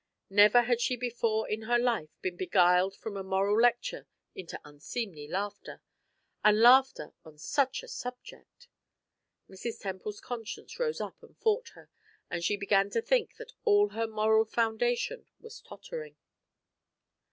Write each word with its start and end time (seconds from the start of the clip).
Never 0.31 0.63
had 0.63 0.81
she 0.81 0.95
before 0.95 1.47
in 1.47 1.61
her 1.61 1.77
life 1.77 2.09
been 2.23 2.35
beguiled 2.35 2.95
from 2.95 3.15
a 3.15 3.23
moral 3.23 3.61
lecture 3.61 4.07
into 4.33 4.59
unseemly 4.65 5.27
laughter 5.27 5.79
and 6.43 6.59
laughter 6.59 7.13
on 7.23 7.37
such 7.37 7.83
a 7.83 7.87
subject! 7.87 8.67
Mrs. 9.47 9.79
Temple's 9.79 10.19
conscience 10.19 10.79
rose 10.79 11.01
up 11.01 11.21
and 11.21 11.37
fought 11.37 11.69
her, 11.75 11.87
and 12.31 12.43
she 12.43 12.57
began 12.57 12.89
to 12.89 13.01
think 13.03 13.35
that 13.35 13.53
all 13.63 13.89
her 13.89 14.07
moral 14.07 14.43
foundation 14.43 15.27
was 15.39 15.61
tottering. 15.61 16.17